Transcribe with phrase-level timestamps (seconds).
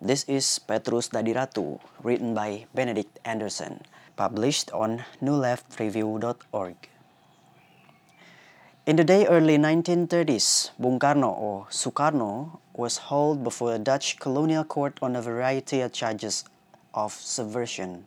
[0.00, 3.84] This is Petrus Dadi Ratu, written by Benedict Anderson,
[4.16, 6.76] published on newleftreview.org.
[8.86, 14.64] In the day early 1930s, Bung Karno or Sukarno was hauled before a Dutch colonial
[14.64, 16.44] court on a variety of charges
[16.94, 18.06] of subversion.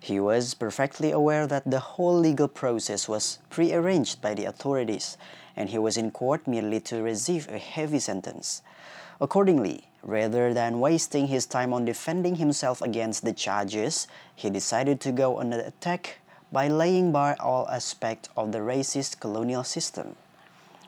[0.00, 5.16] He was perfectly aware that the whole legal process was prearranged by the authorities,
[5.56, 8.60] and he was in court merely to receive a heavy sentence.
[9.20, 15.12] Accordingly, rather than wasting his time on defending himself against the charges, he decided to
[15.12, 16.18] go on an attack
[16.52, 20.14] by laying bare all aspects of the racist colonial system.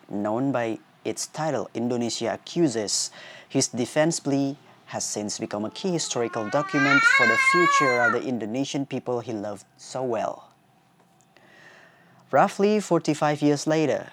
[0.09, 3.11] Known by its title Indonesia Accuses,
[3.49, 8.23] his defense plea has since become a key historical document for the future of the
[8.23, 10.51] Indonesian people he loved so well.
[12.31, 14.07] Roughly 45 years later,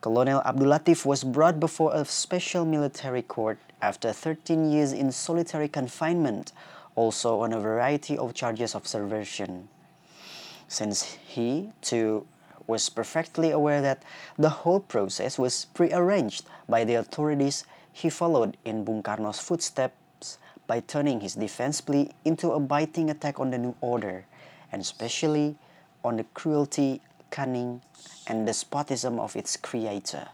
[0.00, 5.66] Colonel Abdul Latif was brought before a special military court after 13 years in solitary
[5.66, 6.52] confinement,
[6.94, 9.68] also on a variety of charges of subversion.
[10.68, 12.28] Since he, too,
[12.68, 14.04] was perfectly aware that
[14.36, 20.78] the whole process was prearranged by the authorities, he followed in Bung Karno's footsteps by
[20.78, 24.26] turning his defense plea into a biting attack on the new order,
[24.70, 25.56] and especially
[26.04, 27.82] on the cruelty, cunning,
[28.26, 30.28] and despotism of its creator.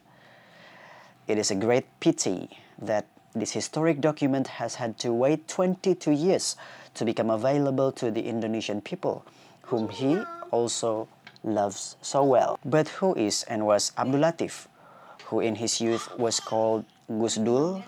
[1.27, 6.57] It is a great pity that this historic document has had to wait 22 years
[6.95, 9.25] to become available to the Indonesian people,
[9.63, 11.09] whom he also
[11.43, 12.59] loves so well.
[12.65, 14.67] But who is and was Abdul Latif,
[15.27, 17.83] who in his youth was called Gus Dul?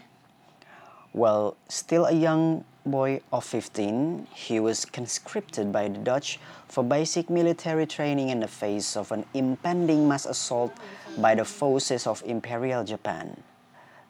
[1.12, 7.28] While still a young boy of 15, he was conscripted by the Dutch for basic
[7.28, 10.72] military training in the face of an impending mass assault
[11.18, 13.42] by the forces of Imperial Japan.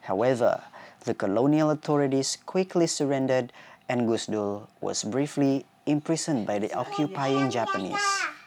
[0.03, 0.63] However,
[1.05, 3.53] the colonial authorities quickly surrendered
[3.89, 8.03] and Gusdul was briefly imprisoned by the occupying Japanese.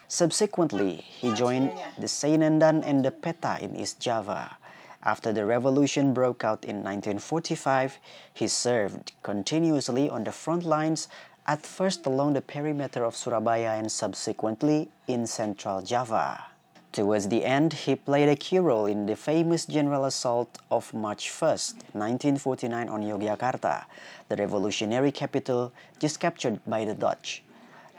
[0.07, 4.58] Subsequently, he joined the Seinendan and the Peta in East Java.
[5.03, 7.99] After the revolution broke out in 1945,
[8.33, 11.07] he served continuously on the front lines,
[11.47, 16.45] at first along the perimeter of Surabaya and subsequently in central Java.
[16.91, 21.29] Towards the end, he played a key role in the famous general assault of March
[21.31, 21.49] 1,
[21.93, 23.85] 1949 on Yogyakarta,
[24.27, 27.41] the revolutionary capital just captured by the Dutch,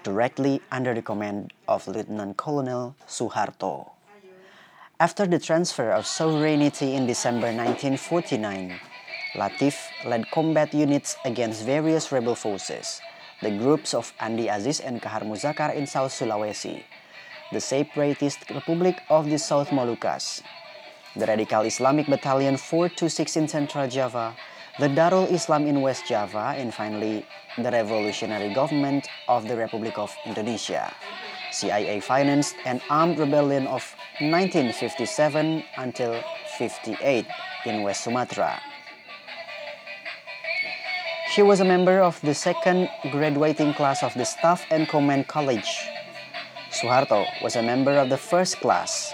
[0.03, 3.91] directly under the command of Lieutenant Colonel Suharto.
[5.00, 8.77] After the transfer of sovereignty in December 1949,
[9.33, 13.00] Latif led combat units against various rebel forces,
[13.41, 16.84] the groups of Andi Aziz and Kahar Muzakar in South Sulawesi,
[17.50, 20.43] the Separatist Republic of the South Moluccas,
[21.17, 24.37] the Radical Islamic Battalion 426 in Central Java,
[24.78, 27.25] the Darul Islam in West Java, and finally,
[27.56, 30.93] the Revolutionary Government of the Republic of Indonesia.
[31.50, 33.83] CIA financed an armed rebellion of
[34.21, 36.22] 1957 until
[36.59, 37.27] 58
[37.66, 38.61] in West Sumatra.
[41.34, 45.91] He was a member of the second graduating class of the Staff and Command College
[46.71, 49.12] Suharto was a member of the first class.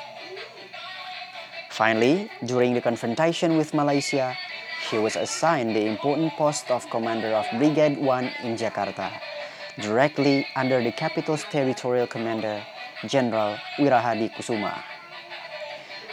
[1.71, 4.37] Finally, during the confrontation with Malaysia,
[4.91, 9.09] he was assigned the important post of commander of Brigade 1 in Jakarta,
[9.81, 12.65] directly under the capital's territorial commander,
[13.07, 14.83] General Wirahadi Kusuma.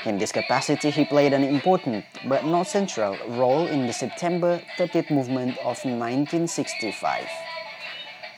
[0.05, 5.09] In this capacity, he played an important but not central role in the September 30th
[5.09, 7.25] movement of 1965.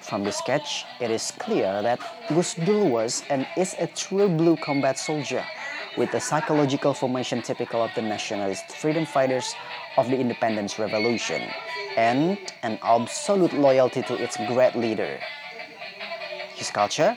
[0.02, 2.00] From the sketch, it is clear that
[2.30, 5.44] Gus Dul was and is a true blue combat soldier
[5.98, 9.56] with the psychological formation typical of the nationalist freedom fighters
[9.98, 11.42] of the independence revolution
[11.96, 15.20] and an absolute loyalty to its great leader.
[16.56, 17.16] His culture,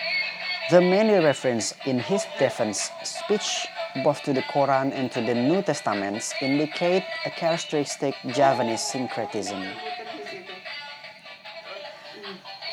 [0.71, 3.67] the many reference in his defense speech
[4.05, 9.65] both to the Quran and to the New Testaments indicate a characteristic Javanese syncretism.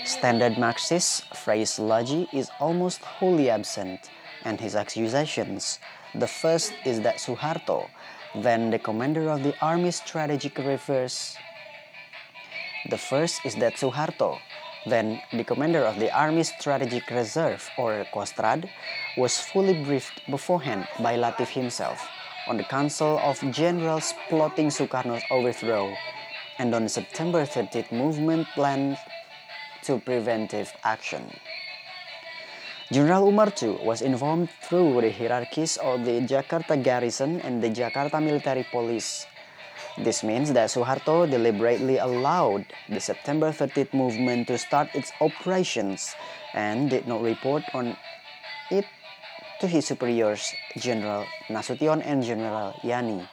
[0.03, 4.11] Standard Marxist phraseology is almost wholly absent,
[4.45, 5.79] and his accusations.
[6.17, 7.89] The first is that Suharto,
[8.35, 11.11] then the commander of the Army Strategic Reserve,
[12.89, 14.39] the first is that Suharto,
[14.85, 18.69] then the commander of the Army Strategic Reserve or Kostrad,
[19.17, 22.07] was fully briefed beforehand by Latif himself
[22.47, 25.93] on the Council of Generals plotting Sukarno's overthrow,
[26.59, 28.97] and on the September 30th movement plan
[29.83, 31.27] to preventive action.
[32.91, 38.21] General Umar too was informed through the hierarchies of the Jakarta garrison and the Jakarta
[38.21, 39.25] military police
[39.97, 46.13] This means that Suharto deliberately allowed the September 30th movement to start its operations
[46.53, 47.95] and did not report on
[48.69, 48.83] it
[49.61, 53.25] to his superiors, General Nasution and General Yani.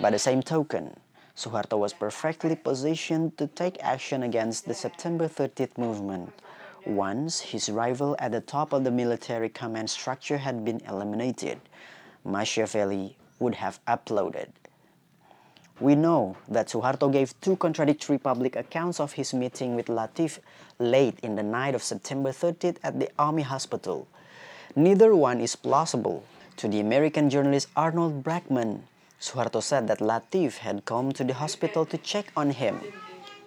[0.00, 0.94] By the same token,
[1.34, 6.30] Suharto was perfectly positioned to take action against the September 30th movement
[6.86, 11.60] once his rival at the top of the military command structure had been eliminated.
[12.24, 14.48] Machiavelli would have uploaded.
[15.80, 20.38] We know that Suharto gave two contradictory public accounts of his meeting with Latif
[20.78, 24.06] late in the night of September 30th at the Army Hospital.
[24.76, 26.22] Neither one is plausible.
[26.58, 28.82] To the American journalist Arnold Brackman,
[29.20, 32.80] Suharto said that Latif had come to the hospital to check on him.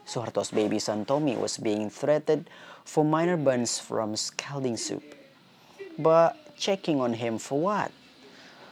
[0.05, 2.49] Suharto's baby son Tommy was being treated
[2.87, 5.03] for minor burns from scalding soup.
[5.99, 7.91] But checking on him for what?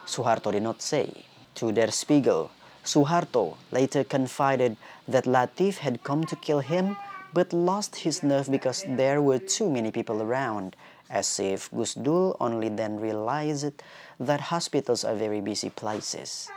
[0.07, 1.25] Suharto did not say.
[1.55, 2.49] To Der Spiegel,
[2.85, 4.77] Suharto later confided
[5.07, 6.95] that Latif had come to kill him
[7.33, 10.77] but lost his nerve because there were too many people around,
[11.09, 13.83] as if Gusdul only then realized
[14.19, 16.49] that hospitals are very busy places.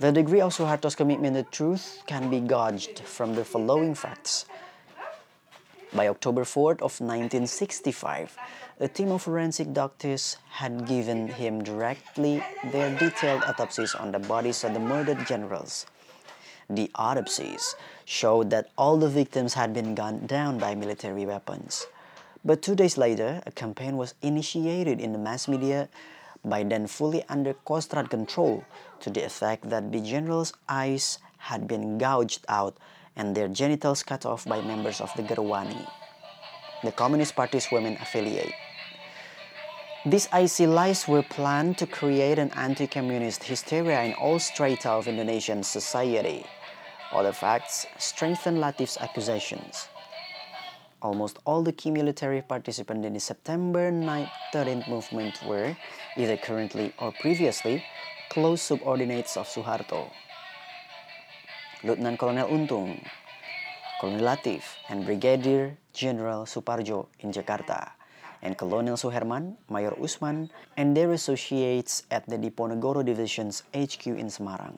[0.00, 4.46] The degree of Suharto's commitment to truth can be gauged from the following facts.
[5.92, 8.36] By October 4th of 1965,
[8.78, 14.62] a team of forensic doctors had given him directly their detailed autopsies on the bodies
[14.62, 15.86] of the murdered generals.
[16.68, 21.88] The autopsies showed that all the victims had been gunned down by military weapons.
[22.44, 25.88] But two days later, a campaign was initiated in the mass media
[26.44, 28.62] by then fully under Kostrad control
[29.00, 31.18] to the effect that the generals' eyes
[31.50, 32.76] had been gouged out
[33.16, 35.88] and their genitals cut off by members of the Gerwani,
[36.82, 38.52] the Communist Party's women affiliate.
[40.06, 45.62] These icy lies were planned to create an anti-communist hysteria in all strata of Indonesian
[45.62, 46.46] society.
[47.12, 49.88] Other facts strengthen Latif's accusations.
[51.02, 55.76] Almost all the key military participants in the September 9th 13th movement were,
[56.16, 57.84] either currently or previously,
[58.30, 60.10] close subordinates of Suharto.
[61.80, 63.00] Lieutenant Colonel Untung,
[64.04, 67.96] Colonel Latif, and Brigadier General Suparjo in Jakarta
[68.44, 74.76] and Colonel Suherman, Mayor Usman, and their associates at the Diponegoro Division's HQ in Semarang.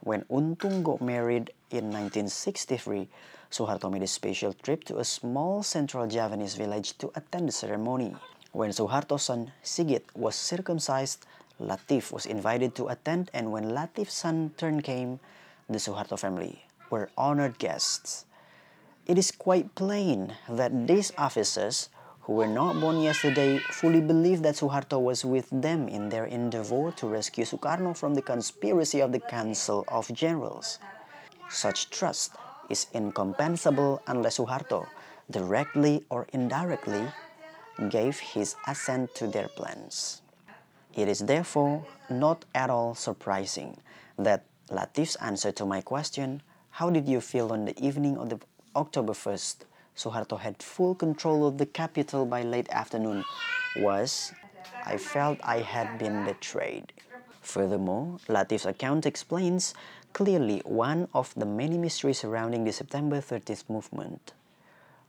[0.00, 3.08] When Untung got married in 1963,
[3.52, 8.16] Suharto made a special trip to a small central Javanese village to attend the ceremony.
[8.52, 11.26] When Suharto's son Sigit was circumcised,
[11.60, 15.20] Latif was invited to attend, and when Latif's son turn came,
[15.70, 18.26] the Suharto family were honored guests.
[19.06, 21.88] It is quite plain that these officers
[22.22, 26.90] who were not born yesterday fully believed that Suharto was with them in their endeavor
[26.98, 30.80] to rescue Sukarno from the conspiracy of the Council of Generals.
[31.48, 32.34] Such trust
[32.68, 34.86] is incompensable unless Suharto,
[35.30, 37.06] directly or indirectly,
[37.88, 40.22] gave his assent to their plans.
[40.94, 43.78] It is therefore not at all surprising
[44.18, 48.38] that Latif's answer to my question, How did you feel on the evening of the
[48.76, 49.64] October 1st,
[49.96, 53.24] Suharto had full control of the capital by late afternoon
[53.76, 54.32] was
[54.86, 56.92] I felt I had been betrayed.
[57.42, 59.74] Furthermore, Latif's account explains
[60.12, 64.32] clearly one of the many mysteries surrounding the September 30th movement.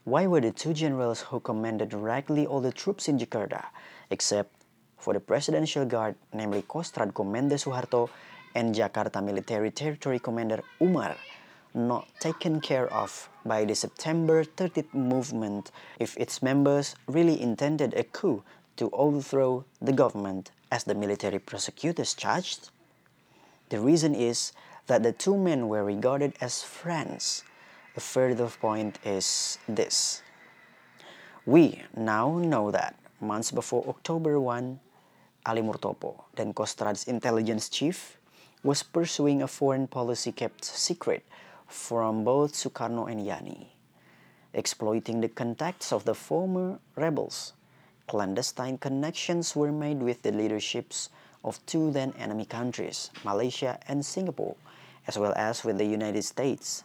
[0.03, 3.65] Why were the two generals who commanded directly all the troops in Jakarta,
[4.09, 4.49] except
[4.97, 8.09] for the Presidential Guard, namely Kostrad Commander Suharto
[8.55, 11.15] and Jakarta Military Territory Commander Umar,
[11.73, 18.03] not taken care of by the September 30th movement if its members really intended a
[18.03, 18.43] coup
[18.77, 22.69] to overthrow the government as the military prosecutors charged?
[23.69, 24.51] The reason is
[24.87, 27.43] that the two men were regarded as friends.
[27.95, 30.23] A further point is this.
[31.45, 34.79] We now know that months before October 1,
[35.45, 38.17] Ali Murtopo, then Kostrad's intelligence chief,
[38.63, 41.25] was pursuing a foreign policy kept secret
[41.67, 43.67] from both Sukarno and Yani,
[44.53, 47.53] exploiting the contacts of the former rebels.
[48.07, 51.09] Clandestine connections were made with the leaderships
[51.43, 54.55] of two then enemy countries, Malaysia and Singapore,
[55.07, 56.83] as well as with the United States.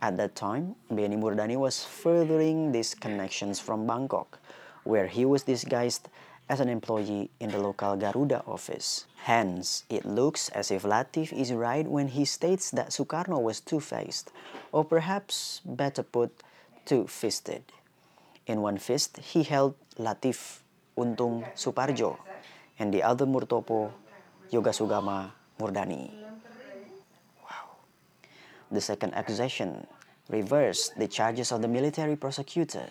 [0.00, 4.38] At that time, Benny Murdani was furthering these connections from Bangkok,
[4.84, 6.08] where he was disguised
[6.48, 9.06] as an employee in the local Garuda office.
[9.24, 13.80] Hence, it looks as if Latif is right when he states that Sukarno was two
[13.80, 14.30] faced,
[14.70, 16.30] or perhaps better put,
[16.84, 17.62] two fisted.
[18.46, 20.62] In one fist, he held Latif
[20.96, 22.16] Untung Suparjo,
[22.78, 23.90] and the other Murtopo
[24.50, 26.10] Yoga Sugama Murdani.
[27.42, 27.82] Wow.
[28.70, 29.86] The second accusation
[30.30, 32.86] reversed the charges of the military prosecutor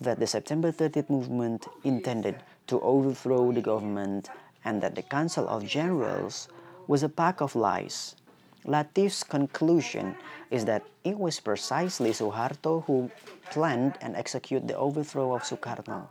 [0.00, 2.36] that the September 30th movement intended
[2.66, 4.30] to overthrow the government
[4.64, 6.48] and that the Council of Generals
[6.86, 8.16] was a pack of lies.
[8.64, 10.16] Latif's conclusion
[10.50, 13.10] is that it was precisely Suharto who
[13.50, 16.08] planned and executed the overthrow of Sukarno,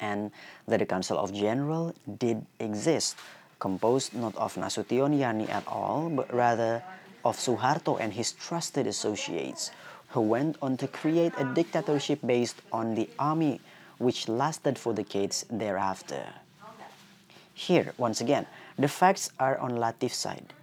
[0.00, 0.30] and
[0.68, 3.16] that the Council of Generals did exist,
[3.58, 6.82] composed not of Nasution Yani at all, but rather
[7.24, 9.72] of Suharto and his trusted associates,
[10.10, 13.60] who went on to create a dictatorship based on the army
[13.98, 16.24] which lasted for decades thereafter.
[17.54, 18.46] Here, once again,
[18.78, 20.54] the facts are on Latif's side.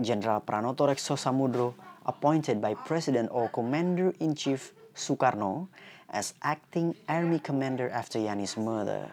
[0.00, 5.68] General Pranoto Rekso Samudro, appointed by President or Commander-in-Chief Sukarno
[6.10, 9.10] as acting army commander after Yani's murder,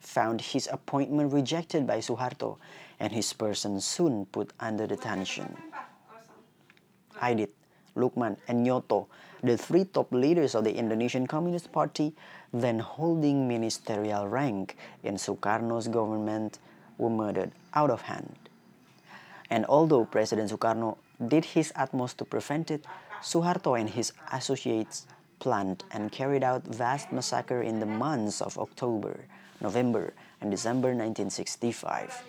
[0.00, 2.58] found his appointment rejected by Suharto
[3.00, 5.56] and his person soon put under detention.
[7.20, 7.50] Aidit,
[7.96, 9.06] Lukman, and Nyoto,
[9.42, 12.14] the three top leaders of the Indonesian Communist Party,
[12.52, 16.58] then holding ministerial rank in Sukarno's government,
[16.98, 18.48] were murdered out of hand.
[19.50, 20.96] And although President Sukarno
[21.28, 22.84] did his utmost to prevent it,
[23.22, 25.06] Suharto and his associates
[25.38, 29.24] planned and carried out vast massacre in the months of October,
[29.60, 32.22] November, and December 1965.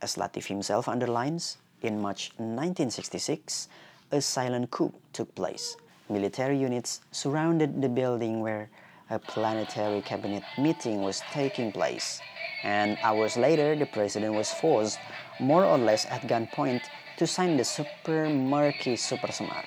[0.00, 3.68] As Latif himself underlines, in March 1966,
[4.12, 5.76] a silent coup took place.
[6.08, 8.68] Military units surrounded the building where
[9.10, 12.20] a planetary cabinet meeting was taking place
[12.62, 14.98] and hours later the president was forced,
[15.40, 16.82] more or less at gunpoint,
[17.16, 19.64] to sign the Super Marquis Super Semar.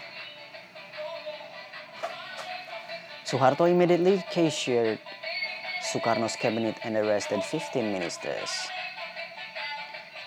[3.25, 4.99] Suharto immediately cashiered
[5.81, 8.49] Sukarno's cabinet and arrested 15 ministers.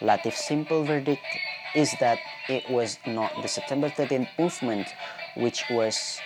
[0.01, 1.25] Latif's simple verdict
[1.75, 4.89] is that it was not the September 13th movement
[5.37, 6.21] which was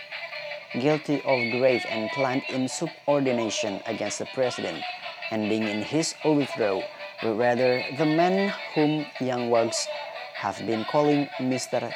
[0.79, 4.83] guilty of grave and planned insubordination against the president,
[5.31, 6.81] ending in his overthrow,
[7.21, 9.87] but rather the man whom young Wags
[10.35, 11.93] have been calling Mr.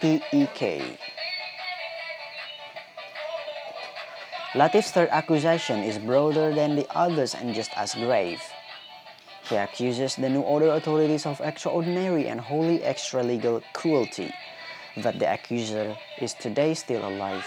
[0.00, 0.98] TEK.
[4.54, 8.40] Latif's third accusation is broader than the others and just as grave.
[9.48, 14.32] He accuses the New Order authorities of extraordinary and wholly extra-legal cruelty,
[14.96, 17.46] that the accuser is today still alive.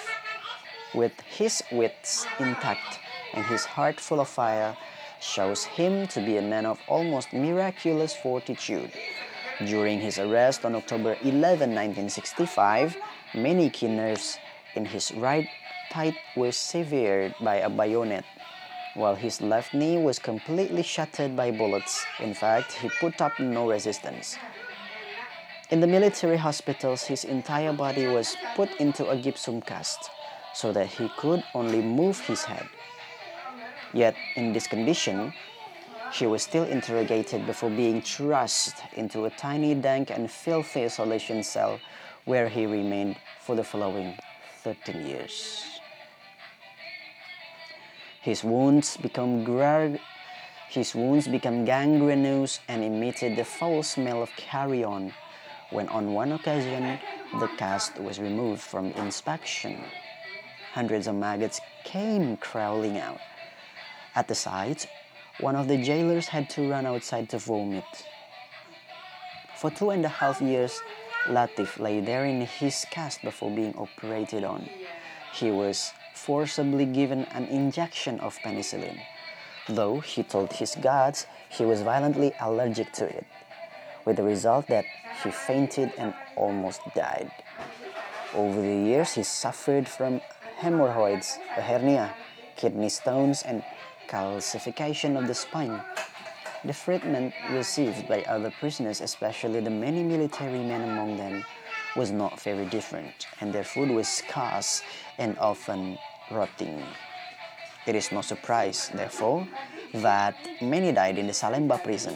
[0.94, 3.00] With his wits intact
[3.34, 4.78] and his heart full of fire,
[5.20, 8.92] shows him to be a man of almost miraculous fortitude.
[9.66, 12.96] During his arrest on October 11, 1965,
[13.34, 14.38] many key nerves
[14.76, 15.50] in his right
[15.92, 18.24] thigh were severed by a bayonet,
[18.98, 22.04] while his left knee was completely shattered by bullets.
[22.20, 24.38] In fact, he put up no resistance.
[25.70, 30.10] In the military hospitals, his entire body was put into a gypsum cast
[30.54, 32.68] so that he could only move his head.
[33.94, 35.32] Yet, in this condition,
[36.12, 41.80] she was still interrogated before being thrust into a tiny, dank, and filthy isolation cell
[42.26, 44.18] where he remained for the following
[44.64, 45.77] 13 years.
[48.28, 49.98] His wounds become gra-
[50.68, 55.14] his wounds became gangrenous and emitted the foul smell of carrion
[55.70, 57.00] when on one occasion
[57.40, 59.80] the cast was removed from inspection.
[60.74, 63.22] Hundreds of maggots came crawling out.
[64.14, 64.90] At the sight,
[65.40, 67.86] one of the jailers had to run outside to vomit.
[69.56, 70.82] For two and a half years,
[71.28, 74.68] Latif lay there in his cast before being operated on.
[75.40, 79.00] He was forcibly given an injection of penicillin,
[79.70, 83.26] though he told his guards he was violently allergic to it,
[84.04, 84.86] with the result that
[85.24, 87.30] he fainted and almost died.
[88.34, 90.22] Over the years, he suffered from
[90.58, 92.14] hemorrhoids, a hernia,
[92.56, 93.64] kidney stones, and
[94.08, 95.82] calcification of the spine.
[96.66, 101.46] The treatment received by other prisoners, especially the many military men among them,
[101.98, 104.84] was not very different, and their food was scarce
[105.18, 105.98] and often
[106.32, 106.82] rotting.
[107.86, 109.48] It is no surprise, therefore,
[109.94, 112.16] that many died in the Salemba prison.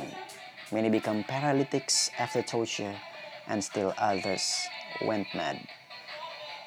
[0.72, 2.96] Many became paralytics after torture,
[3.48, 4.68] and still others
[5.04, 5.60] went mad.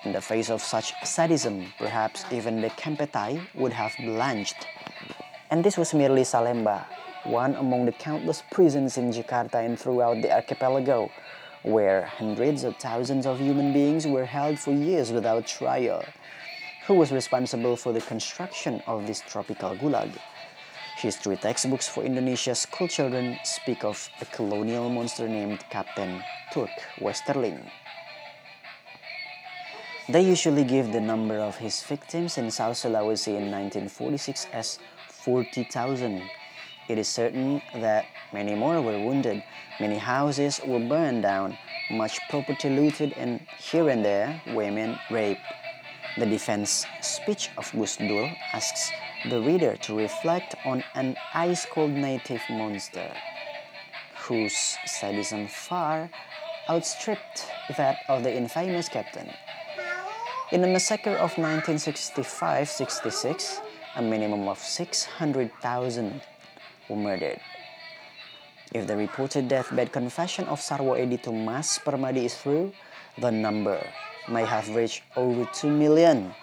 [0.04, 4.66] In the face of such sadism, perhaps even the Kempeitai would have blanched
[5.54, 6.84] and this was merely Salemba,
[7.24, 11.10] one among the countless prisons in Jakarta and throughout the archipelago,
[11.64, 16.04] where hundreds of thousands of human beings were held for years without trial.
[16.86, 20.12] Who was responsible for the construction of this tropical gulag?
[20.98, 27.58] History textbooks for Indonesia's schoolchildren speak of a colonial monster named Captain Turk Westerling.
[30.06, 34.78] They usually give the number of his victims in South Sulawesi in 1946 as
[35.08, 36.22] 40,000.
[36.86, 39.42] It is certain that many more were wounded,
[39.80, 41.56] many houses were burned down,
[41.90, 45.40] much property looted, and here and there women raped.
[46.18, 48.92] The defense speech of Gusdul asks
[49.30, 53.10] the reader to reflect on an ice cold native monster
[54.16, 56.10] whose sadism far
[56.68, 59.28] outstripped that of the infamous captain.
[60.52, 63.60] In the massacre of 1965 66,
[63.96, 66.20] a minimum of 600,000
[66.88, 67.40] were murdered.
[68.72, 72.72] If the reported deathbed confession of Sarwo Edi to Mas Permadi is true,
[73.18, 73.78] the number
[74.28, 76.34] may have reached over 2 million.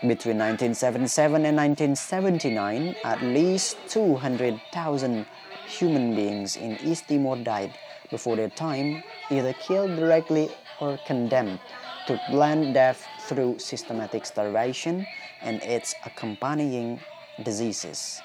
[0.00, 5.26] Between 1977 and 1979, at least 200,000
[5.66, 7.72] human beings in East Timor died
[8.10, 11.60] before their time, either killed directly or condemned
[12.06, 15.06] to bland death through systematic starvation
[15.42, 17.00] and its accompanying
[17.42, 18.20] diseases.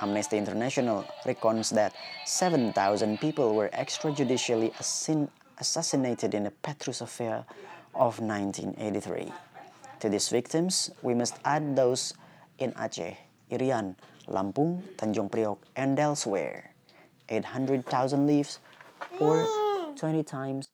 [0.00, 4.72] Amnesty International reckons that 7,000 people were extrajudicially
[5.58, 7.44] assassinated in the Petrus affair
[7.94, 9.32] of 1983.
[10.00, 12.14] To these victims, we must add those
[12.58, 13.16] in Aceh,
[13.50, 13.94] Irian,
[14.28, 16.72] Lampung, Tanjung Priok, and elsewhere.
[17.28, 18.58] 800,000 lives,
[19.20, 19.46] or
[19.96, 20.68] 20 times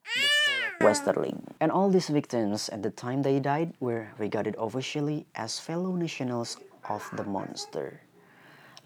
[0.80, 1.42] Westerling.
[1.60, 6.58] And all these victims at the time they died were regarded officially as fellow nationals
[6.88, 8.00] of the monster.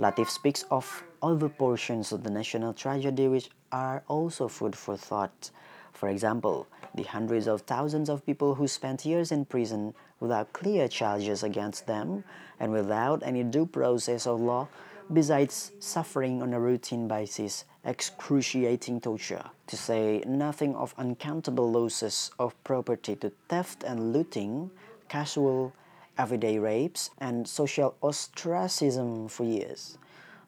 [0.00, 5.50] Latif speaks of other portions of the national tragedy which are also food for thought.
[5.92, 10.88] For example, the hundreds of thousands of people who spent years in prison without clear
[10.88, 12.25] charges against them
[12.59, 14.69] and without any due process of law,
[15.12, 22.57] besides suffering on a routine basis excruciating torture, to say nothing of uncountable losses of
[22.64, 24.71] property to theft and looting,
[25.09, 25.75] casual
[26.21, 29.97] everyday rapes, and social ostracism for years,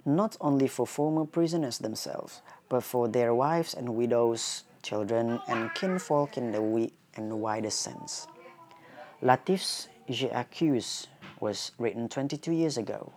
[0.05, 6.37] not only for former prisoners themselves, but for their wives and widows children, and kinfolk
[6.37, 8.27] in the we and widest sense.
[9.23, 11.07] Latif's J'accuse
[11.41, 13.13] was written 22 years ago,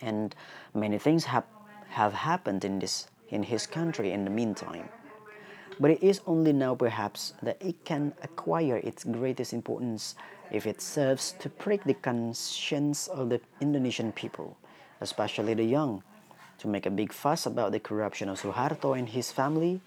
[0.00, 0.36] and
[0.72, 1.44] many things have,
[1.88, 4.88] have happened in, this, in his country in the meantime.
[5.80, 10.14] But it is only now, perhaps, that it can acquire its greatest importance
[10.50, 14.56] if it serves to prick the conscience of the Indonesian people,
[15.00, 16.02] especially the young,
[16.58, 19.80] to make a big fuss about the corruption of Suharto and his family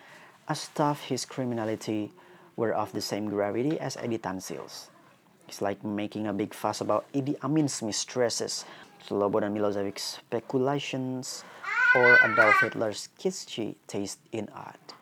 [0.47, 2.11] as tough his criminality
[2.55, 4.89] were of the same gravity as Edi Tansil's.
[5.47, 8.65] It's like making a big fuss about Idi Amin's mistresses,
[9.07, 11.43] Slobodan Milosevic's speculations,
[11.95, 14.93] or Adolf Hitler's kitschy taste in art.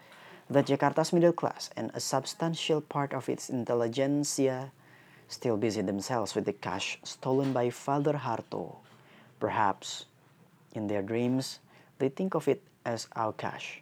[0.50, 4.72] That Jakarta's middle class and a substantial part of its intelligentsia
[5.28, 8.78] still busy themselves with the cash stolen by Father Harto.
[9.40, 10.06] Perhaps,
[10.74, 11.60] in their dreams,
[12.00, 13.82] they think of it as our cash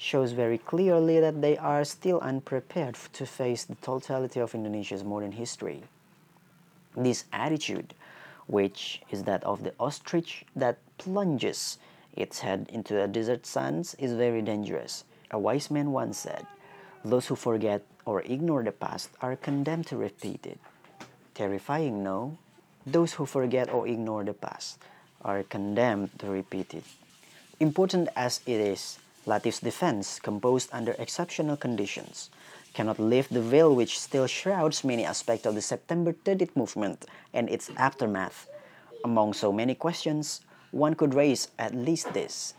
[0.00, 5.32] shows very clearly that they are still unprepared to face the totality of Indonesia's modern
[5.32, 5.82] history.
[6.96, 7.92] This attitude,
[8.46, 11.76] which is that of the ostrich that plunges
[12.14, 15.04] its head into the desert sands, is very dangerous.
[15.30, 16.46] A wise man once said,
[17.04, 20.58] Those who forget or ignore the past are condemned to repeat it.
[21.34, 22.38] Terrifying, no?
[22.86, 24.78] Those who forget or ignore the past
[25.22, 26.84] are condemned to repeat it.
[27.60, 32.30] Important as it is, Latif's defense, composed under exceptional conditions,
[32.72, 37.48] cannot lift the veil which still shrouds many aspects of the September 30th movement and
[37.50, 38.48] its aftermath.
[39.04, 40.40] Among so many questions,
[40.70, 42.54] one could raise at least this.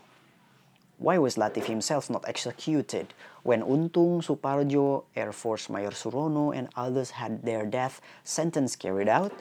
[1.02, 3.12] Why was Latif himself not executed
[3.42, 9.32] when Untung, Suparjo, Air Force Mayor Surono, and others had their death sentence carried out?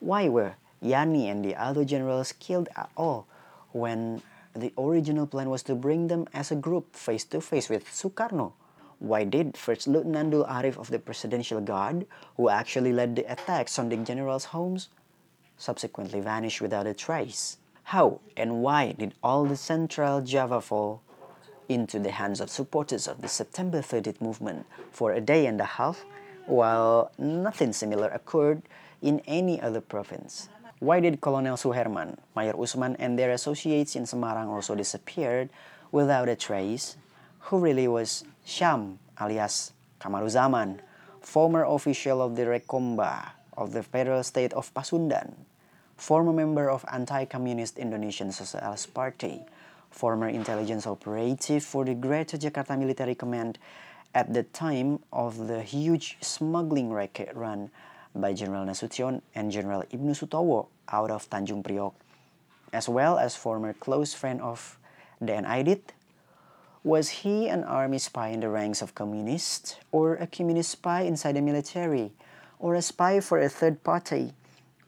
[0.00, 3.26] Why were Yani and the other generals killed at all
[3.72, 4.22] when
[4.54, 8.52] the original plan was to bring them as a group face to face with Sukarno.
[8.98, 12.06] Why did First Lieutenant Dul Arif of the Presidential Guard,
[12.38, 14.88] who actually led the attacks on the generals' homes,
[15.58, 17.58] subsequently vanish without a trace?
[17.84, 21.02] How and why did all the Central Java fall
[21.68, 25.64] into the hands of supporters of the September 30th movement for a day and a
[25.64, 26.04] half,
[26.46, 28.62] while nothing similar occurred
[29.02, 30.48] in any other province?
[30.80, 35.50] Why did Colonel Suherman, Mayor Usman, and their associates in Semarang also disappeared
[35.92, 36.96] without a trace?
[37.52, 40.80] Who really was Sham, alias Kamaruzaman,
[41.20, 45.34] former official of the Rekomba of the federal state of Pasundan,
[45.96, 49.42] former member of anti-communist Indonesian Socialist Party,
[49.90, 53.58] former intelligence operative for the Greater Jakarta Military Command,
[54.14, 57.70] at the time of the huge smuggling racket run
[58.14, 61.94] by General Nasution and General Ibnu Sutowo out of Tanjung Priok,
[62.72, 64.78] as well as former close friend of
[65.24, 65.94] Dan Aidit.
[66.84, 71.34] Was he an army spy in the ranks of communists, or a communist spy inside
[71.34, 72.12] the military,
[72.58, 74.34] or a spy for a third party,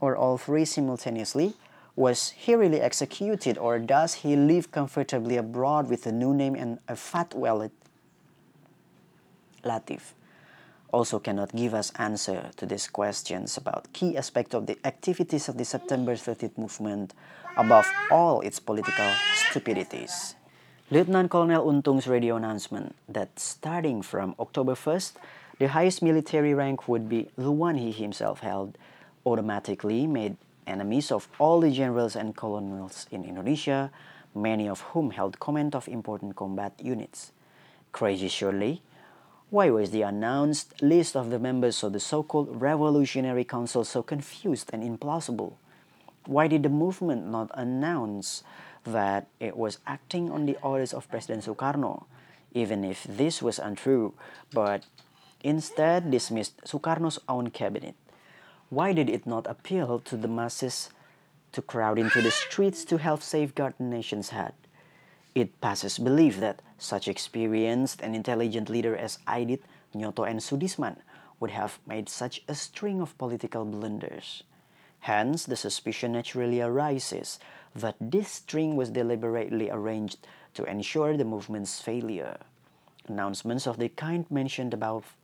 [0.01, 1.55] or all three simultaneously?
[1.97, 6.79] Was he really executed, or does he live comfortably abroad with a new name and
[6.89, 7.73] a fat wallet?
[9.65, 10.13] Latif
[10.93, 15.59] also cannot give us answer to these questions about key aspects of the activities of
[15.59, 17.15] the September 30th movement,
[17.57, 20.37] above all its political stupidities.
[20.91, 25.13] Lieutenant Colonel Untung's radio announcement that starting from October 1st,
[25.59, 28.79] the highest military rank would be the one he himself held,
[29.27, 30.37] automatically made
[30.67, 33.91] enemies of all the generals and colonels in Indonesia,
[34.35, 37.33] many of whom held command of important combat units.
[37.93, 38.83] Crazy surely,
[39.51, 44.71] why was the announced list of the members of the so-called Revolutionary Council so confused
[44.73, 45.55] and implausible?
[46.27, 48.43] Why did the movement not announce
[48.85, 52.07] that it was acting on the orders of President Sukarno,
[52.53, 54.15] even if this was untrue,
[54.53, 54.85] but
[55.43, 57.95] instead dismissed Sukarno's own cabinet?
[58.69, 60.91] Why did it not appeal to the masses
[61.53, 64.55] to crowd into the streets to help safeguard the nation's head?
[65.37, 69.61] It passes belief that such experienced and intelligent leader as Aidit,
[69.95, 70.97] Nyoto, and Sudisman
[71.39, 74.43] would have made such a string of political blunders.
[75.01, 77.39] Hence, the suspicion naturally arises
[77.75, 82.39] that this string was deliberately arranged to ensure the movement's failure.
[83.07, 85.15] Announcements of the kind mentioned above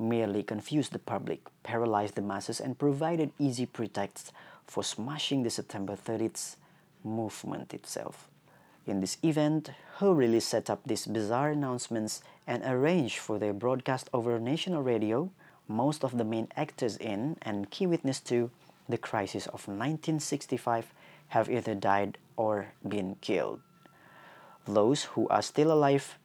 [0.00, 4.32] merely confused the public, paralyzed the masses, and provided easy pretexts
[4.66, 6.56] for smashing the September 30th
[7.04, 8.28] movement itself.
[8.86, 14.08] In this event, who really set up these bizarre announcements and arranged for their broadcast
[14.12, 15.30] over national radio,
[15.68, 18.50] most of the main actors in and key witness to
[18.88, 20.92] the crisis of 1965
[21.28, 23.60] have either died or been killed.
[24.66, 26.18] Those who are still alive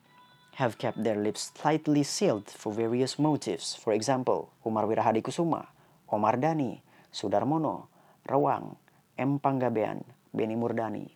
[0.55, 3.75] have kept their lips tightly sealed for various motives.
[3.75, 5.67] For example, Umar Wirahadi Kusuma,
[6.11, 6.79] Omar Dhani,
[7.11, 7.87] Sudarmono,
[8.29, 8.77] Rawang,
[9.17, 9.39] M.
[9.39, 11.09] Panggabean, Beni Murdani,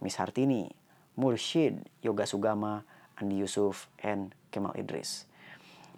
[0.00, 0.72] Miss Hartini,
[1.18, 2.82] Murshid, Yoga Sugama,
[3.20, 5.26] Andi Yusuf, and Kemal Idris.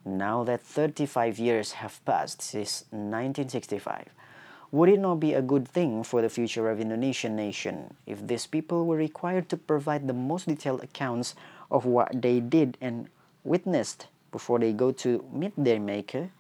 [0.05, 4.11] Now that 35 years have passed since 1965,
[4.71, 8.47] would it not be a good thing for the future of Indonesian nation if these
[8.47, 11.35] people were required to provide the most detailed accounts
[11.71, 13.09] of what they did and
[13.45, 16.31] witnessed before they go to meet their maker?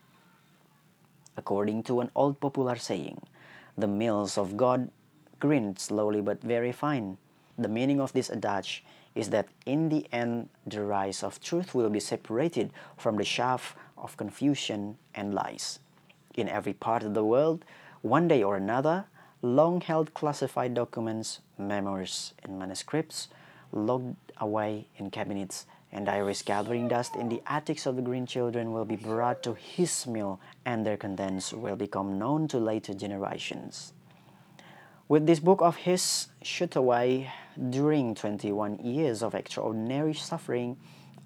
[1.36, 3.20] According to an old popular saying,
[3.76, 4.90] the mills of God
[5.38, 7.16] grind slowly but very fine.
[7.56, 11.90] The meaning of this adage is that in the end, the rise of truth will
[11.90, 15.80] be separated from the chaff of confusion and lies.
[16.34, 17.64] In every part of the world,
[18.02, 19.06] one day or another,
[19.42, 23.28] long held classified documents, memoirs, and manuscripts
[23.72, 28.72] locked away in cabinets and diaries gathering dust in the attics of the green children
[28.72, 33.92] will be brought to his mill and their contents will become known to later generations.
[35.08, 37.32] With this book of his shut away
[37.70, 40.76] during 21 years of extraordinary suffering,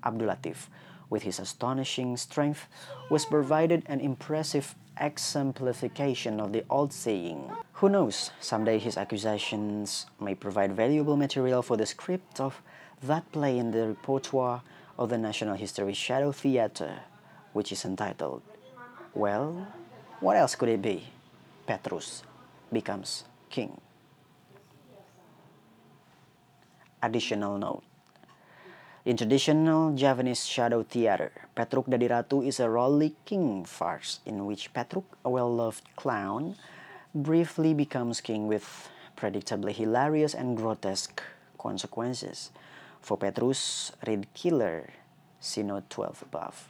[0.04, 0.68] Abdul Latif,
[1.10, 2.68] with his astonishing strength,
[3.10, 7.50] was provided an impressive exemplification of the old saying.
[7.82, 12.62] Who knows, someday his accusations may provide valuable material for the script of
[13.02, 14.62] that play in the repertoire
[14.96, 17.02] of the National History Shadow Theatre,
[17.52, 18.42] which is entitled,
[19.14, 19.66] Well,
[20.20, 21.10] what else could it be?
[21.66, 22.22] Petrus
[22.72, 23.80] becomes king.
[27.02, 27.82] Additional note.
[29.04, 35.18] In traditional Javanese shadow theater, Petruk Dadi Ratu is a rollicking farce in which Petruk,
[35.24, 36.54] a well-loved clown,
[37.14, 41.22] briefly becomes king with predictably hilarious and grotesque
[41.58, 42.50] consequences.
[43.00, 44.90] For Petrus, read Killer,
[45.40, 46.68] see note 12 above.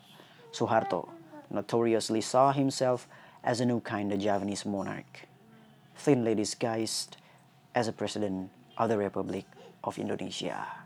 [0.50, 1.08] Suharto
[1.50, 3.06] notoriously saw himself
[3.44, 5.28] as a new kind of Javanese monarch
[5.96, 7.16] thinly disguised
[7.74, 9.46] as a president of the Republic
[9.84, 10.81] of Indonesia.